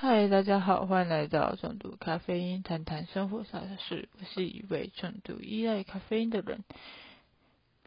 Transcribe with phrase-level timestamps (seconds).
[0.00, 4.08] 嗨，大家好，欢迎来到重度咖啡因，谈谈生活上的事。
[4.16, 6.62] 我是一位重度依赖咖啡因的人。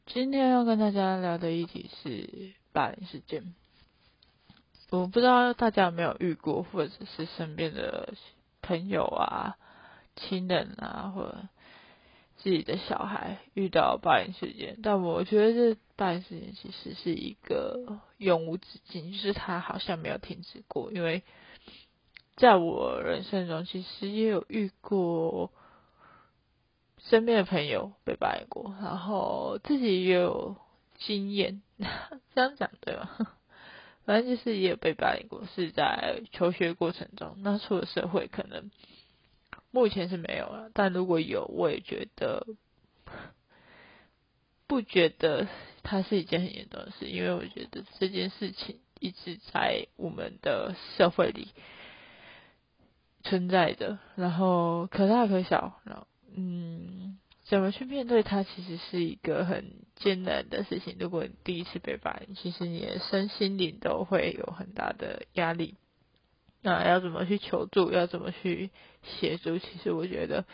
[0.08, 3.56] 今天要跟大家聊的议题是霸凌事件。
[4.90, 8.14] 我不知道大家有没有遇过，或者是身边的
[8.62, 9.56] 朋友啊、
[10.18, 11.48] 亲人啊，或者
[12.40, 14.80] 自己的小孩遇到霸凌事件。
[14.84, 21.24] 但我觉得这霸凌事件其实是一个永无止境，就是它好像没有停止过，因为。
[22.38, 25.52] 在我人生中，其实也有遇过
[26.98, 30.56] 身边的朋友被霸凌过，然后自己也有
[30.98, 31.62] 经验，
[32.34, 33.10] 这样讲对吗？
[34.06, 37.36] 反正就是也有被霸凌过，是在求学过程中。
[37.38, 38.72] 那出了社会，可能
[39.70, 42.48] 目前是没有了，但如果有，我也觉得
[44.66, 45.48] 不觉得
[45.84, 51.50] 它是一件很严重的事，因为我觉得这件事情一直在我们的社会里。
[53.24, 60.96] 存在的，然后可大可小，然后嗯，怎么去面对它，其实是一个很艰难的事情。
[61.00, 65.76] 如果你第一次被霸凌，其实你的身心灵都会有很大的压力。
[66.62, 67.92] 那要怎么去求助？
[67.92, 68.70] 要怎么去
[69.04, 69.58] 协助？
[69.58, 70.46] 其实我觉得，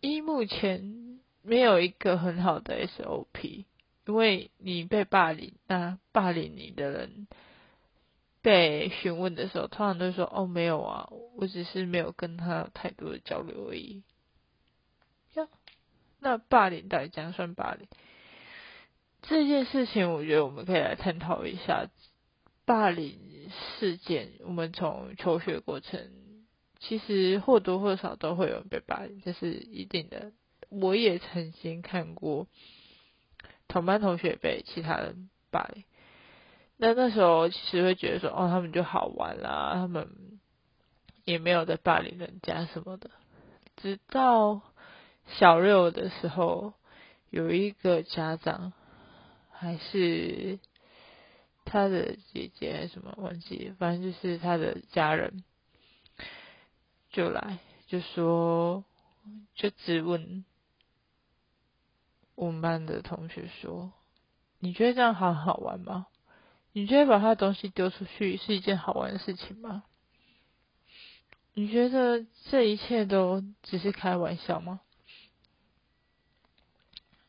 [0.00, 3.64] 一目前没有一个很好的 SOP，
[4.06, 7.28] 因为你被霸凌，那霸凌你的人。
[8.46, 14.04] 被询问的时候，通常都说：“哦，没有啊，我只是没有跟他有太多的交流而已。”，
[16.20, 17.88] 那霸凌到底怎样算霸凌？
[19.22, 21.90] 这件事情，我觉得我们可以来探讨一下
[22.64, 23.18] 霸凌
[23.80, 24.34] 事件。
[24.44, 26.08] 我们从求学过程，
[26.78, 30.30] 其实或多或少都会有人被霸凌，这是一定的。
[30.68, 32.46] 我也曾经看过
[33.66, 35.82] 同班同学被其他人霸凌。
[36.78, 40.08] 那那时候其实会觉得说，哦，他们就好玩啦，他们
[41.24, 43.10] 也没有在霸凌人家什么的。
[43.76, 44.60] 直到
[45.38, 46.74] 小六的时候，
[47.30, 48.72] 有一个家长
[49.50, 50.58] 还是
[51.64, 55.44] 他的姐姐还是什么忘记，反正就是他的家人
[57.10, 58.84] 就来就说，
[59.54, 60.44] 就质问
[62.34, 63.92] 我们班的同学说
[64.60, 66.06] ：“你觉得这样好好玩吗？”
[66.76, 69.82] 你觉得把他的东西丢出去是一件好玩的事情吗？
[71.54, 74.80] 你觉得这一切都只是开玩笑吗？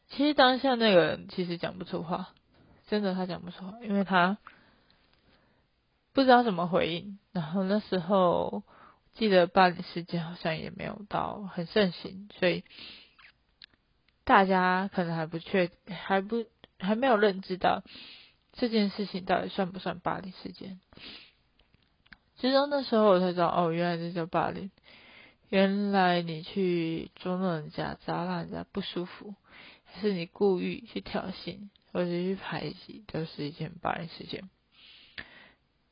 [0.09, 2.33] 其实当下那个人其实讲不出话，
[2.87, 4.37] 真的他讲不出话，因为他
[6.11, 7.17] 不知道怎么回应。
[7.31, 8.63] 然后那时候
[9.13, 12.65] 记得霸凌事件好像也没有到很盛行，所以
[14.25, 16.45] 大家可能还不确还不
[16.79, 17.85] 还没有认知到。
[18.57, 20.79] 这件事情到底算不算霸凌事件？
[22.37, 24.69] 其实那时候我才知道，哦，原来这叫霸凌。
[25.49, 29.33] 原来你去捉弄人家，只要让人家不舒服，
[29.99, 34.49] 是你故意去挑衅或者去排挤，都是一件霸凌事件。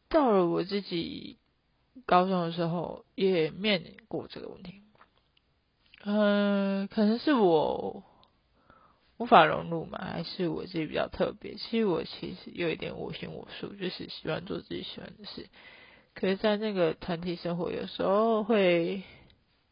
[0.10, 1.38] 到了我自己
[2.06, 4.82] 高中的时候，也面临过这个问题。
[6.04, 8.04] 嗯，可能是我。
[9.18, 9.98] 无法融入嘛？
[9.98, 11.56] 还是我自己比较特别？
[11.56, 15.48] 其实我其实有一点我行我素，就是喜欢做自己喜欢的事。
[16.14, 19.04] 可是，在那个团体生活，有时候会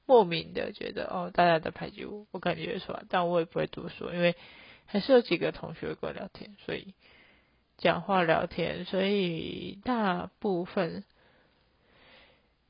[0.06, 4.36] 莫名的觉得，哦，大家在排挤我，我感觉出来，但我也不会多说，因为
[4.86, 6.94] 还是有几个同学跟我聊天，所以
[7.78, 11.04] 讲话聊天，所以大部分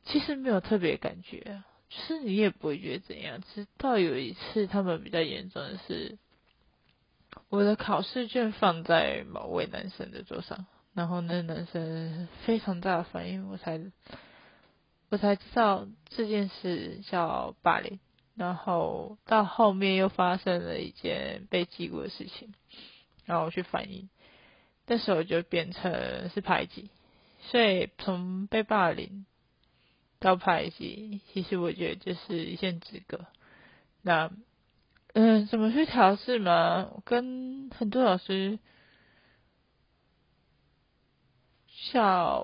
[0.06, 3.42] 其实没有特别感觉，就是你也不会觉得怎样。
[3.42, 6.18] 直到有一次，他们比较严重的是。
[7.54, 10.66] 我的考试卷放在某位男生的桌上，
[10.96, 13.80] 然后那男生非常大的反应，我才
[15.10, 18.00] 我才知道这件事叫霸凌。
[18.34, 22.56] 然后到后面又发生了一件被记过的事情，
[23.26, 24.10] 然后我去反映，
[24.88, 26.90] 那时候就变成是排挤。
[27.52, 29.28] 所以从被霸凌
[30.18, 33.28] 到排挤，其实我觉得就是一线之隔。
[34.02, 34.32] 那。
[35.14, 36.90] 嗯，怎么去调试嘛？
[37.06, 38.58] 跟很多老师，
[41.68, 42.44] 小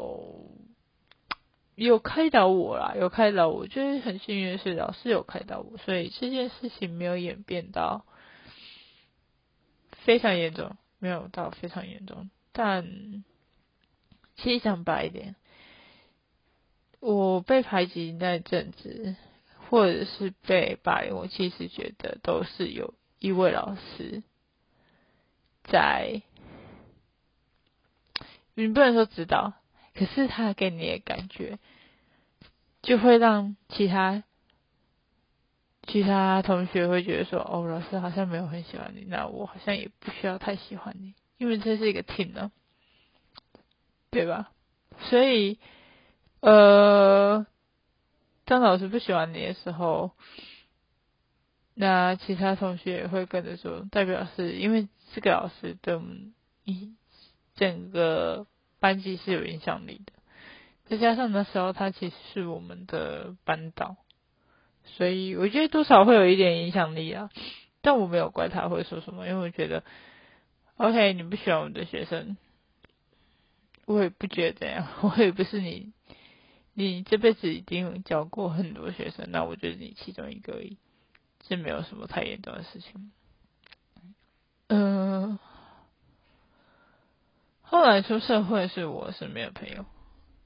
[1.73, 8.05] 有开导我啦，有开导我，就是很幸运的是老师有开导我，所以这件事情没有演变到
[10.05, 12.29] 非常严重，没有到非常严重。
[12.51, 13.23] 但
[14.35, 15.35] 其实讲白一点，
[16.99, 19.15] 我被排挤那阵子。
[19.69, 24.23] 或者是被霸凌，我其实觉得都是有一位老师
[25.65, 26.23] 在，
[28.55, 29.53] 你不能说指导，
[29.93, 31.59] 可是他给你的感觉
[32.81, 34.23] 就会让其他
[35.87, 42.51] 其他同学会觉得说，哦，老师好像没有很喜欢你，那我好像也不需要太喜欢你，因为这是一个 team 呢，
[44.09, 44.51] 对吧？
[45.01, 45.59] 所以，
[46.41, 47.45] 呃，
[48.49, 50.09] 当老师不喜欢你的时候，
[51.75, 56.01] 那其他同学也会跟着说，代表是因为这个老师对
[56.63, 56.95] 一
[57.53, 58.47] 整个
[58.79, 60.13] 班级是有影响力的。
[60.85, 63.97] 再加上那时候他其实是我们的班导，
[64.83, 67.29] 所以我觉得多少会有一点影响力啊。
[67.81, 69.83] 但我没有怪他会说什么，因为我觉得
[70.77, 72.35] ，OK，你不喜欢我们的学生，
[73.85, 75.93] 我也不觉得怎样， 我也不是你，
[76.79, 80.77] 你这辈子一定教过很多学生，那我觉得你其中一个而已，
[81.45, 83.11] 是没有什么太严重的事情。
[84.67, 85.37] 嗯，
[87.61, 89.85] 后来出社会是我身边的朋友。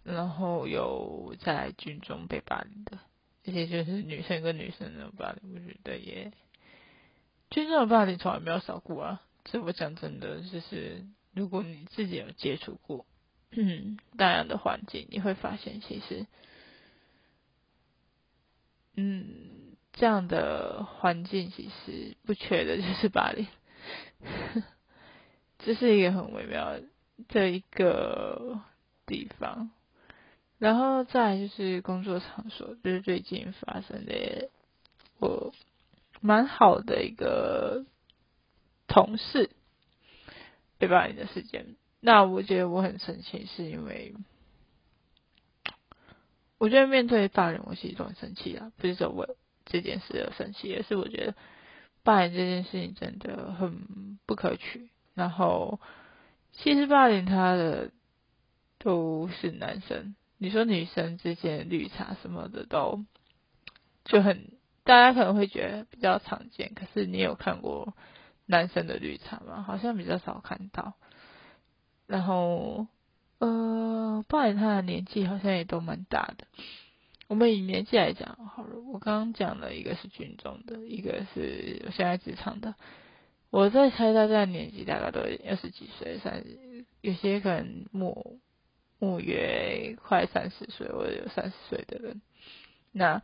[0.03, 2.97] 然后有在军中被霸凌的，
[3.45, 6.33] 而且就是女生跟女生的霸凌，我觉得也
[7.51, 9.21] 军中的霸凌从来没有少过啊。
[9.45, 13.05] 这我讲真的，就是如果你自己有接触过
[13.55, 16.25] 嗯那样的环境，你会发现其实，
[18.95, 23.47] 嗯，这样的环境其实不缺的就是巴黎，
[25.59, 26.79] 这是一个很微妙
[27.27, 28.59] 的一个
[29.05, 29.71] 地方。
[30.59, 34.49] 然后再就是工作场所，就是最近发生的
[35.19, 35.53] 我
[36.21, 37.85] 蛮好的一个
[38.87, 39.49] 同事
[40.77, 41.75] 被霸凌的事件。
[42.05, 44.13] 那我觉得我很生气，是因为
[46.57, 51.35] 我觉得面对霸凌，我其实都很生气啊，不是说我这件事而生气，而是我觉得
[52.03, 54.89] 霸凌这件事情真的很不可取。
[55.13, 55.79] 然后
[56.51, 57.91] 其实霸凌他的
[58.79, 60.13] 都是男生。
[60.37, 63.05] 你说女生之间绿茶什么的都
[64.03, 64.51] 就很，
[64.83, 66.73] 大家可能会觉得比较常见。
[66.75, 67.93] 可是你有看过
[68.45, 69.63] 男生的绿茶吗？
[69.65, 70.95] 好像比较少看到。
[72.07, 72.87] 然后，
[73.39, 76.47] 呃，不然他的年纪好像也都蛮大的。
[77.27, 82.75] 我们以年纪来讲好了，我刚刚讲了一个是军中的，一个是我现在职场的。
[83.49, 88.39] 我在猜大家年纪大概都二十几岁，三十，有些可能木。
[88.99, 92.21] 木约快三十岁，或者有三十岁的人，
[92.93, 93.21] 那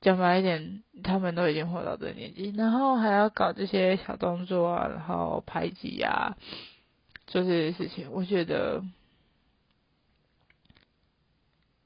[0.00, 6.36] 讲白一点，他们都已经活到这个年纪，然后还要搞这些小动作啊，然后排挤啊，
[7.26, 8.84] 做这些事情，我觉得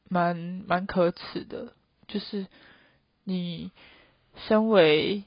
[0.08, 1.72] 蛮蛮可耻的。
[2.08, 2.46] 就是
[3.24, 3.70] 你
[4.48, 5.24] 身为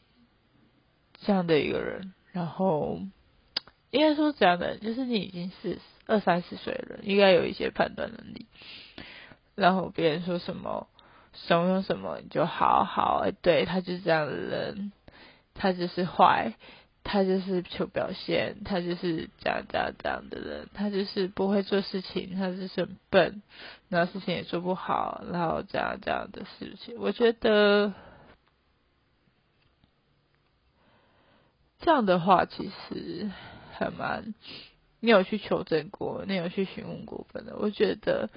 [1.22, 3.00] 这样的一个人，然后
[3.92, 5.80] 应该说这样的，就是你已经是。
[6.06, 8.46] 二三十岁的人应该有一些判断能力，
[9.56, 10.90] 然后别人说什么
[11.32, 14.92] 怂恿什么，你就好好，对他就是这样的人，
[15.54, 16.56] 他就是坏，
[17.04, 23.42] 他就是求表现，他就是这样这样这样的人，他就是不会做事情，他就是很笨，
[23.90, 27.94] 然后事情也做不好，然后这样这样的事情，我觉得
[31.80, 33.30] 这样的话其实
[33.74, 34.34] 还蛮。
[35.06, 36.24] 你有去求证过？
[36.26, 37.28] 你有去询问过？
[37.34, 38.30] 分的，我觉得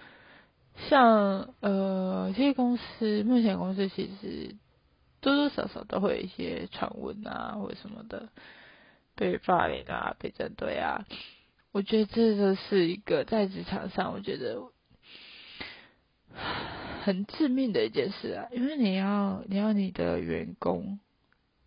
[0.89, 4.56] 像呃，这些公司目前公司其实
[5.27, 8.29] 多多少少都会有一些传闻啊，或者什么的
[9.17, 11.05] 被霸凌啊，被针对啊。
[11.73, 14.63] 我觉得这个是一个在职场上，我觉得
[17.03, 21.01] 很致命的一件事啊，因为你要你要你的员工。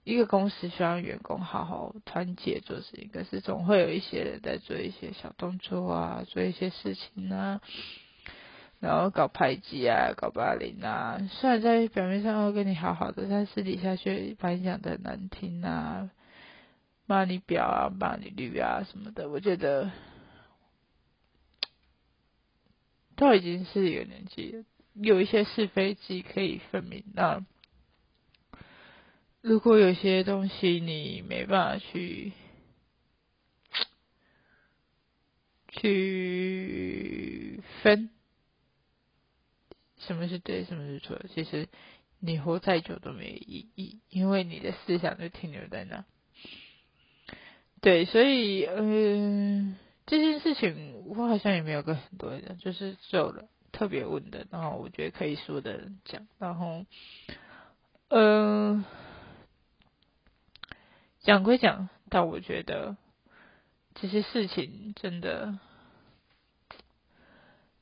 [0.06, 7.60] 一个公司需要员工好好团结做事情，可是总会有一些人在做一些小动作啊，做一些事情啊，
[8.79, 11.19] 然后搞排挤啊，搞霸凌啊。
[11.31, 16.09] 虽然在表面上会跟你好好的，但私底下却把你讲的难听啊，
[17.05, 19.29] 骂你婊啊，骂你绿啊什么的。
[19.29, 19.91] 我觉得
[23.17, 27.45] 都已经是一个年纪，有一些是非记可以分明那。
[29.41, 32.33] 如果有些东西你没办法去
[35.69, 38.09] 去分，
[40.00, 41.68] 什么是对，什么是错，其实
[42.20, 46.03] 你活再久都没意义，因为你的思想就停留在那。
[47.82, 49.77] 对，所以嗯，
[50.08, 56.86] 这件事情我好像也没有跟很多人，就是有了特别问的，然后我觉得可以说的讲，然后
[58.10, 58.84] 嗯。
[61.22, 62.96] 讲归讲，但我觉得
[63.94, 65.60] 这些事情真的，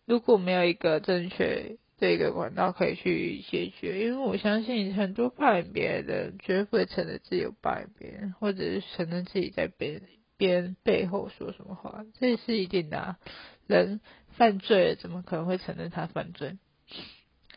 [0.06, 10.04] 如果没有一个正确这个管道可以去解决，因为我相信很多霸凌别人的人绝对不会承认自己有霸凌别人，或者是承认自己在别人
[10.38, 13.20] 别人背后说什么话，这是一定的啊。
[13.66, 14.00] 人
[14.30, 16.60] 犯罪了，怎么可能会承认他犯罪？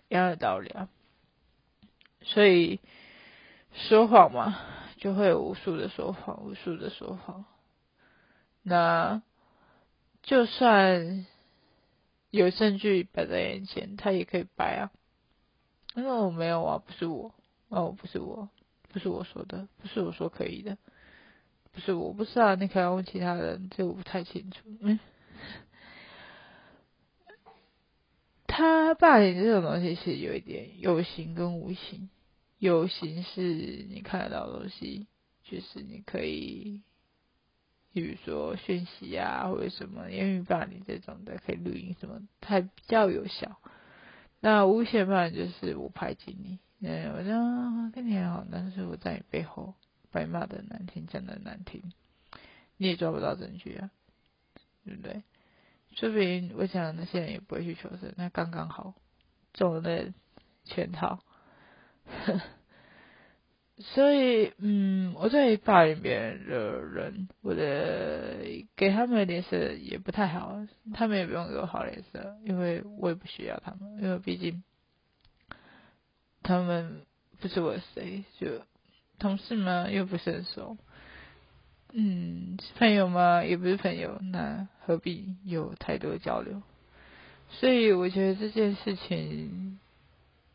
[0.09, 0.89] 一样的道理啊。
[2.23, 2.81] 所以
[3.75, 4.59] 说谎嘛，
[4.97, 7.45] 就会有无数的说谎，无数的说谎。
[8.63, 9.23] 那
[10.23, 11.27] 就算。
[12.31, 14.93] 有证据摆在眼前，他也可以掰啊。
[15.95, 17.35] 那我没有啊，不是我，
[17.69, 18.49] 哦，不是我，
[18.89, 20.79] 不是我说的，不是我说可以的，
[21.73, 24.61] 不是我，不是啊，你可以问其他人，这我不太清楚。
[24.81, 25.01] 嗯，
[28.47, 32.09] 他霸凌这种东西是有一点有形跟无形，
[32.59, 33.43] 有形是
[33.91, 35.09] 你看得到的东西，
[35.43, 36.83] 就是你可以。
[37.93, 43.59] 比如说讯息啊，或者什么言语霸凌这种的，可以录音什么，它比较有效。
[44.41, 49.75] 那无限霸就是我排挤你，嗯，我就跟你很好，但是我在你背后
[50.11, 51.83] 白骂的难听，讲的难听，
[52.77, 53.91] 你也抓不到证据啊，
[54.85, 55.23] 对不对？
[55.93, 58.95] 说不定我想那些人也不会去求证，那刚刚好
[59.53, 60.13] 中了那
[60.65, 61.19] 圈套。
[63.83, 68.37] 所以，嗯，我对霸凌别人的人，我的
[68.77, 70.55] 给他们的脸色也不太好，
[70.93, 74.63] 他们也不用给我好脸色，因为我也不需要他们，因为毕竟
[76.43, 77.07] 他们
[77.41, 78.61] 不是我谁，就
[79.19, 79.89] 同事嘛？
[79.91, 80.77] 又不是很熟，
[81.95, 83.43] 嗯，朋友嘛？
[83.45, 86.63] 也不是朋友，那何必有太多交流？
[87.49, 89.79] 所以我觉得这件事情，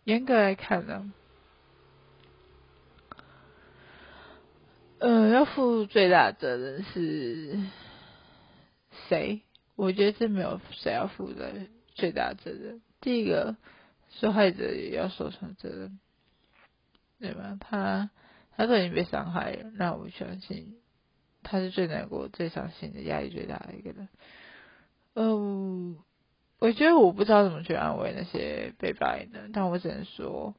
[0.03, 1.11] 严格来看呢。
[4.97, 7.59] 呃，要负最大责任是
[9.09, 9.41] 谁？
[9.75, 11.51] 我觉得这没有谁要负的
[11.95, 12.81] 最大责任。
[13.01, 13.57] 第一个，
[14.09, 15.99] 受害者也要受上责任，
[17.19, 17.57] 对吧？
[17.59, 18.09] 他
[18.55, 20.77] 他都已经被伤害了，那我相信
[21.43, 24.07] 他是最难过、最伤心的、压力最大的一个人。
[25.13, 25.97] 嗯，
[26.59, 30.55] 我觉得我不知道怎么去安慰那些被霸凌的，但我只能说，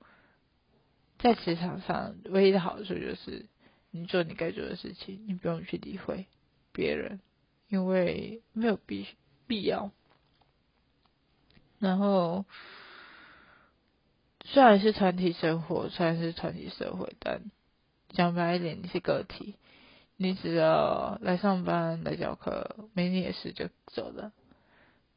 [1.18, 3.46] 在职场上唯一的好处就是。
[3.90, 6.26] 你做你该做的事情，你不用去理会
[6.72, 7.20] 别人，
[7.68, 9.06] 因为没有必
[9.46, 9.90] 必要。
[11.78, 12.44] 然后，
[14.44, 17.42] 虽然是团体生活，虽然是团体社会，但
[18.10, 19.54] 讲白一点，你是个体，
[20.16, 24.32] 你只要来上班、来教课，没你的事就走了，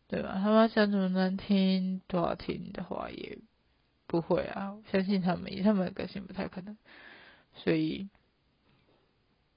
[0.08, 0.40] 对吧？
[0.42, 3.40] 他们讲怎么难听、多好听的话，也
[4.08, 4.78] 不会啊。
[4.92, 6.78] 相信他们，以他们的个性，不太可能。
[7.56, 8.08] 所以。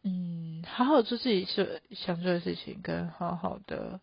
[0.05, 4.01] 嗯，好好做自己是想做的事情，跟好好的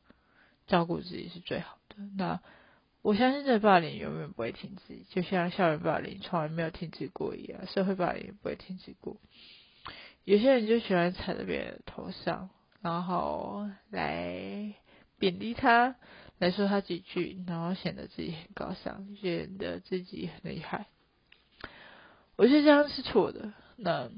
[0.65, 1.95] 照顾自己是最好的。
[2.15, 2.39] 那
[3.01, 9.17] 我相信这霸凌永远不会停止，就像校园霸凌从来没有停止过一样，社会霸凌也不会停止过。
[10.23, 12.49] 有些人就喜欢踩在别人头上，
[12.81, 14.73] 然后来
[15.17, 15.97] 贬低他，
[16.37, 20.85] 来说他几句，然后显得自己很高尚，显得自己很厉害。
[22.37, 23.51] 我觉得这样是错的。
[23.75, 24.09] 那。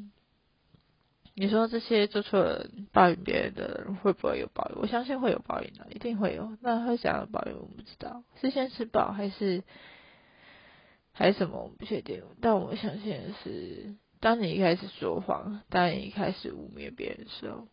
[1.42, 4.80] 你说这些做错了抱怨别人的人会不会有报应？
[4.80, 6.56] 我相信会有报应的，一定会有。
[6.62, 9.64] 那会想要报应，我不知道是先吃饱还是
[11.12, 12.22] 还是什么，我不确定。
[12.42, 17.68] 但我相信的是，当你一开始说谎，当你一开始污蔑别人的时候，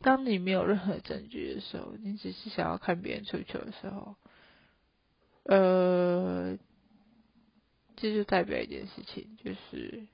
[0.00, 4.16] 当你没有任何证据的时候，你只是想要看别人出糗的时候，
[5.42, 6.56] 呃，
[7.96, 10.06] 这就代表一件事情，就是。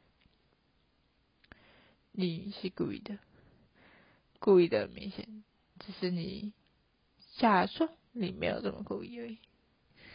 [2.13, 3.19] 你是故意的，
[4.41, 5.45] 故意的明显，
[5.79, 6.53] 只是你
[7.37, 9.39] 假装你没有这么故意而已。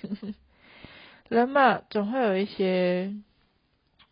[1.30, 3.16] 人嘛，总会有一些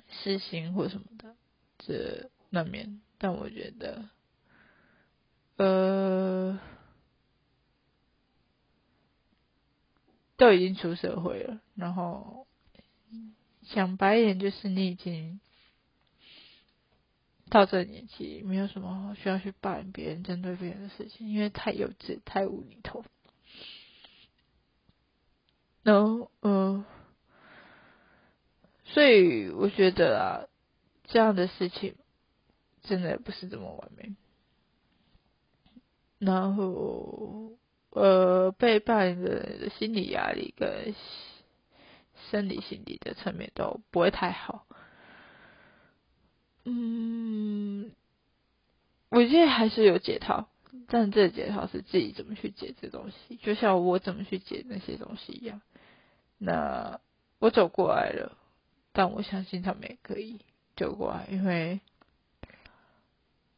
[0.09, 1.35] 私心或什么的，
[1.77, 3.01] 这难免。
[3.17, 4.09] 但我觉得，
[5.57, 6.59] 呃，
[10.37, 12.47] 都已经出社会了，然后
[13.69, 15.39] 讲白一点，就是你已经。
[17.53, 23.05] 到这年纪，没有什么需要去抱怨别人、针对别人的事情，因为太幼稚、太无厘头。
[25.83, 26.83] 然后，嗯，
[28.85, 30.49] 所以我觉得啊，
[31.03, 31.93] 这样的事情
[32.81, 34.15] 真的不是这么完美。
[36.17, 37.51] 然后，
[37.91, 40.95] 呃，被霸凌的人的心理压力跟
[42.31, 44.65] 生理、心理的层面都不会太好。
[46.65, 47.91] 嗯，
[49.09, 50.47] 我觉得还是有解套，
[50.87, 55.61] 但这解套是自己怎么去解这东西，就像我怎么去解那些东西一样。
[56.37, 56.99] 那
[57.39, 58.37] 我走过来了，
[58.91, 60.39] 但我相信他们也可以
[60.75, 61.81] 走过来，因为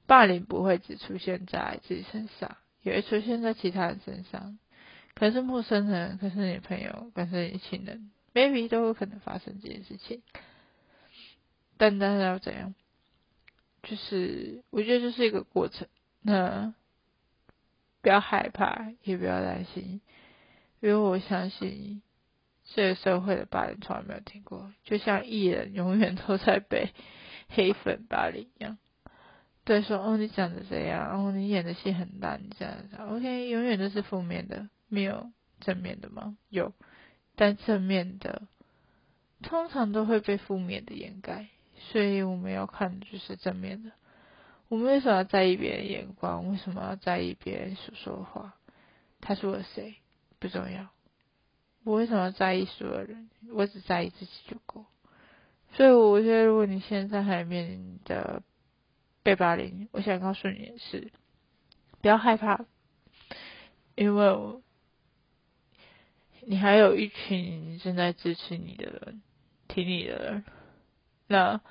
[0.07, 4.57] 霸凌不会只出现在自己身上，也会出现在其他人身上。
[5.13, 10.21] 可是陌生人，可是你朋友，可是你亲人，maybe 都有可能发生这件事情。
[11.77, 12.75] 但大家要怎样？
[13.85, 15.87] 就是我觉得这是一个过程，
[16.21, 16.73] 那
[18.01, 20.01] 不要害怕，也不要担心，
[20.81, 22.01] 因为我相信
[22.73, 26.93] 这个社会的霸凌从来没有停过，就像艺人永远都在被
[27.47, 28.77] 黑粉霸凌一样。
[29.63, 34.69] 对，说哦你长得怎样，哦你演的戏很烂，这样子，OK，永远都是负面的。
[34.87, 36.37] 没有正面的吗？
[36.49, 36.73] 有，
[37.35, 38.43] 但正面的
[39.41, 41.47] 通常都会被负面的掩盖，
[41.77, 43.91] 所以我们要看的就是正面的。
[44.67, 46.49] 我们为什么要在意别人眼光？
[46.49, 48.55] 为什么要在意别人所说的话？
[49.21, 49.95] 他说了谁
[50.39, 50.87] 不重要。
[51.83, 53.29] 我为什么要在意所有人？
[53.53, 54.85] 我只在意自己就够。
[55.73, 58.41] 所以我觉得，如果你现在还面临的
[59.21, 61.11] 被霸凌，我想告诉你的是，
[62.01, 62.65] 不要害怕，
[63.95, 64.61] 因为我。
[66.47, 69.23] 你还有一群正在支持你的人，
[69.67, 70.43] 挺你的人，
[71.27, 71.61] 那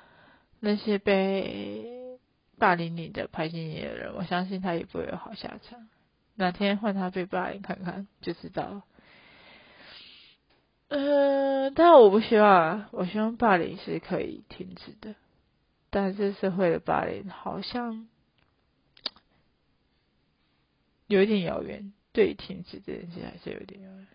[0.59, 2.17] 那些被
[2.57, 5.87] 霸凌你的、排挤你的人，我相信他也不会有好下场。
[6.35, 8.83] 哪天换他被霸凌看看就知道了。
[10.87, 15.15] 呃，但我不希望，我希望霸凌是可以停止的。
[15.89, 18.07] 但是社会的霸凌好像
[21.07, 24.07] 有一点遥远，对停止这件事还是有点遥远。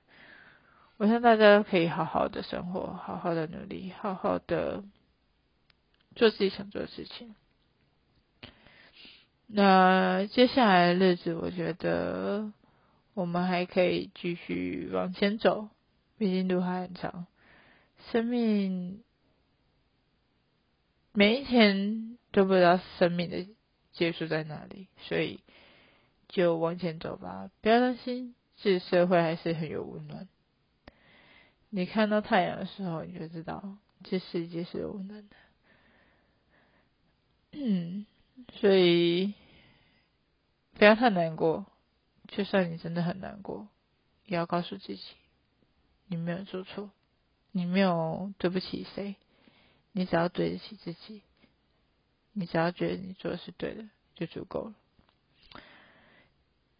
[0.98, 4.84] 我希望大家可以好好的生活，好好的努力，好好的
[6.14, 7.34] 做自己想做的事情。
[9.46, 12.52] 那接下来的日子，我觉得
[13.14, 15.68] 我们还可以继续往前走，
[16.18, 17.26] 毕竟路还很长。
[18.10, 19.02] 生命
[21.12, 23.46] 每一天都不知道生命的
[23.92, 25.40] 结束在哪里，所以
[26.28, 30.28] 就往前走吧，不要担心，这社会还是很有温暖。
[31.70, 35.36] 你看到太阳的时候，你就知道这世界是有温暖的。
[37.52, 38.06] 嗯，
[38.52, 39.34] 所以
[40.74, 41.66] 不要太难过，
[42.28, 43.68] 就算你真的很难过，
[44.26, 45.02] 也要告诉自己，
[46.06, 46.90] 你没有做错，
[47.52, 49.16] 你没有对不起谁，
[49.92, 51.22] 你只要对得起自己，
[52.32, 53.84] 你只要觉得你做的是对的，
[54.14, 54.74] 就足够了。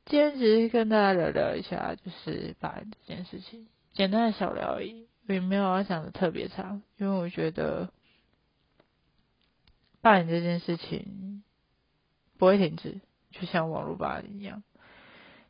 [0.06, 3.68] 今天只是跟大家聊聊一下，就是把这件事情。
[3.92, 7.92] 简单的小聊而已，也没有要讲的特别长，因为我觉得
[10.00, 11.42] 霸凌这件事情
[12.38, 14.62] 不会停止，就像网络霸凌一样。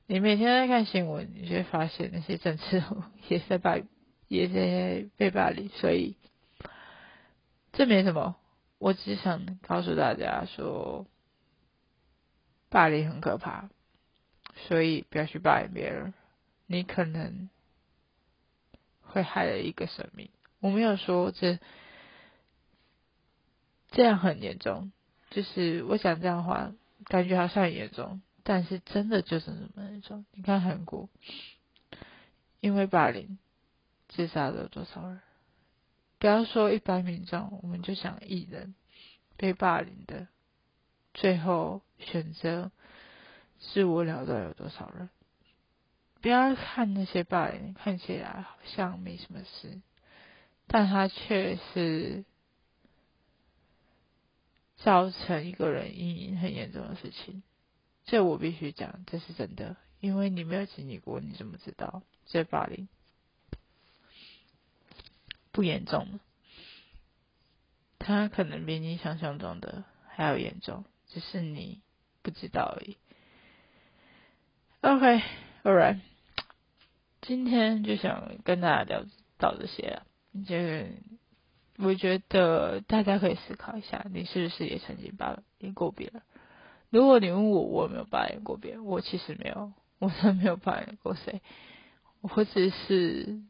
[0.07, 2.83] 你每天在看新闻，你就会发现那些政治
[3.29, 3.79] 也在霸，
[4.29, 6.17] 也在被霸凌，所以
[7.73, 8.37] 这没什么。
[8.79, 11.07] 我只想告诉大家说，
[12.69, 13.71] 霸凌很可怕，
[14.69, 16.15] 所以不要去霸凌别人，
[16.67, 17.49] 你可能。
[19.13, 20.31] 会害了一个生命。
[20.61, 21.59] 我没有说这
[23.91, 24.93] 这样很严重，
[25.31, 26.73] 就是我讲这样话，
[27.07, 30.25] 感觉好像很严重，但是真的就是那么严重。
[30.33, 31.09] 你看韩国，
[32.61, 33.39] 因为霸凌
[34.09, 35.21] 自杀了多少人？
[36.19, 38.75] 不要说一般民众，我们就想艺人
[39.37, 40.29] 被霸凌的，
[41.15, 42.71] 最后选择
[43.59, 45.09] 自我了断有多少人？
[46.21, 49.81] 不要看那些霸凌，看起来好像没什么事，
[50.67, 52.25] 但他却是
[54.83, 57.43] 造成一个人阴影很严重的事情。
[58.05, 62.89] 这我必须讲，这是真的，因为你没有经历过，你怎么知道这霸凌
[65.53, 66.19] 不严重？
[67.99, 71.83] 他可能比你想象中的还要严重，只是你
[72.23, 72.97] 不知道而已。
[74.81, 76.01] OK，alright，。
[77.21, 79.05] 今天就想跟大家聊
[79.37, 80.07] 到这些啊，
[80.47, 80.89] 这个
[81.83, 86.23] 我觉得大家可以思考一下，你是不是也曾经霸凌过别人？
[86.91, 88.85] 如果你问我，我有没有霸凌过别人？
[88.85, 91.41] 我其实没有，我真的没有霸凌过谁，
[92.21, 93.41] 我只是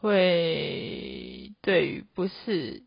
[0.00, 2.84] 会对于不是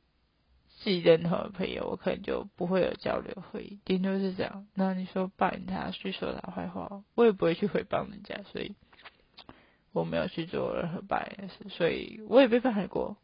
[0.79, 4.67] 自己任何朋友，我可能就不会有交流会议，顶多是这样。
[4.73, 8.75] 那你说霸凌他，去说他坏话，我也不会去诽谤人家，所以。
[9.93, 13.17] 我没有去做任何白的事，所以我也被霸凌过，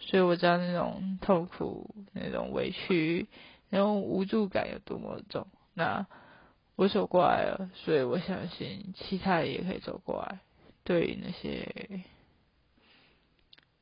[0.00, 3.28] 所以我知道那种痛苦、那种委屈、
[3.68, 5.46] 那种无助感有多么重。
[5.74, 6.06] 那
[6.74, 10.40] 我走过来了，所以我相信其他人也可以走过来。
[10.82, 12.04] 对于那些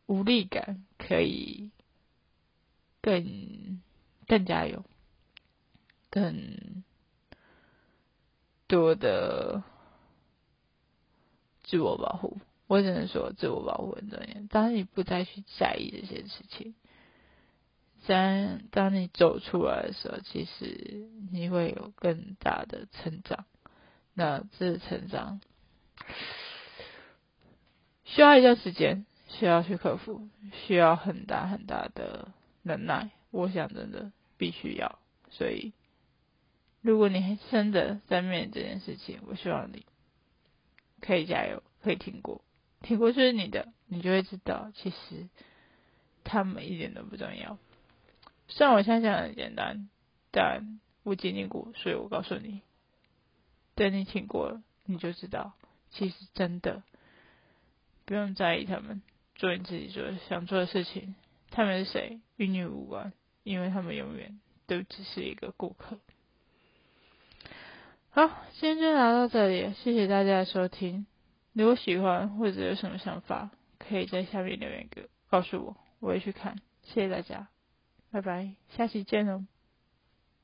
[0.07, 1.71] 无力感可以
[3.01, 3.81] 更
[4.27, 4.85] 更加有
[6.11, 6.83] 更
[8.67, 9.63] 多的
[11.63, 12.39] 自我保护。
[12.69, 14.27] 我只能说，自我保护很重要。
[14.51, 16.75] 当你不再去在意这些事情，
[18.07, 23.47] 当当你走出来的时候，其实你会有更大的成长。
[24.13, 25.41] 那这成长
[28.05, 30.29] 需要一段时间，需要去克服，
[30.67, 33.11] 需要很大很大的能耐。
[33.31, 34.99] 我想，真的必须要。
[35.31, 35.73] 所以，
[36.83, 39.87] 如果你真的在面对这件事情，我希望你
[41.01, 42.43] 可以加油，可以挺过。
[42.81, 45.29] 挺过就是你的，你就会知道，其实
[46.25, 47.59] 他们一点都不重要。
[48.49, 49.89] 虽然我现在讲很简单，
[50.31, 52.63] 但我经历过，所以我告诉你，
[53.75, 55.53] 等你挺过了，你就知道，
[55.91, 56.83] 其实真的
[58.05, 59.03] 不用在意他们，
[59.35, 61.15] 做你自己做想做的事情。
[61.51, 63.13] 他们是谁，与你无关，
[63.43, 65.99] 因为他们永远都只是一个顾客。
[68.11, 71.07] 好，今天就聊到这里，谢谢大家的收听。
[71.59, 76.55] 如果喜欢或者有什么想法，可以在下面留言给告诉我，我会去看。
[76.85, 77.49] 谢谢大家，
[78.13, 79.45] 拜拜，下期见哦。